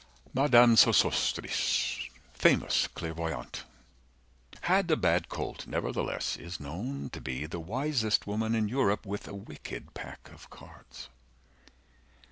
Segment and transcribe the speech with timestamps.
[0.33, 3.59] Madame Sosostris, famous clairvoyante,
[4.61, 9.07] Had a bad cold, nevertheless Is known to be the wisest woman in Europe, 45
[9.11, 11.09] With a wicked pack of cards.